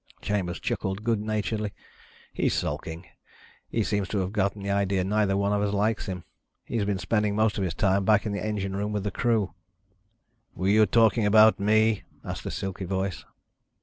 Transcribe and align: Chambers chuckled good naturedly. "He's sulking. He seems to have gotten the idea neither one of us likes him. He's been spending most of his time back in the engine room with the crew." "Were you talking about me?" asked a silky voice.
Chambers 0.19 0.59
chuckled 0.59 1.03
good 1.03 1.19
naturedly. 1.21 1.73
"He's 2.33 2.55
sulking. 2.55 3.05
He 3.69 3.83
seems 3.83 4.07
to 4.07 4.17
have 4.17 4.33
gotten 4.33 4.63
the 4.63 4.71
idea 4.71 5.03
neither 5.03 5.37
one 5.37 5.53
of 5.53 5.61
us 5.61 5.75
likes 5.75 6.07
him. 6.07 6.23
He's 6.65 6.85
been 6.85 6.97
spending 6.97 7.35
most 7.35 7.59
of 7.59 7.63
his 7.63 7.75
time 7.75 8.03
back 8.03 8.25
in 8.25 8.31
the 8.31 8.43
engine 8.43 8.75
room 8.75 8.93
with 8.93 9.03
the 9.03 9.11
crew." 9.11 9.53
"Were 10.55 10.69
you 10.69 10.87
talking 10.87 11.27
about 11.27 11.59
me?" 11.59 12.01
asked 12.25 12.47
a 12.47 12.49
silky 12.49 12.85
voice. 12.85 13.25